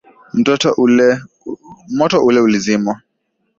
Moto 1.97 2.17
ule 2.25 2.39
ulizimwa. 2.39 3.01